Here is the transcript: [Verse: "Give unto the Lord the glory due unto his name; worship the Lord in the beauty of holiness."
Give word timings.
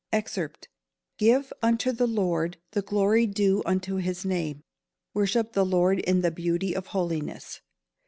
[Verse: 0.11 0.35
"Give 1.19 1.53
unto 1.61 1.91
the 1.91 2.07
Lord 2.07 2.57
the 2.71 2.81
glory 2.81 3.27
due 3.27 3.61
unto 3.67 3.97
his 3.97 4.25
name; 4.25 4.63
worship 5.13 5.53
the 5.53 5.63
Lord 5.63 5.99
in 5.99 6.21
the 6.21 6.31
beauty 6.31 6.75
of 6.75 6.87
holiness." 6.87 7.61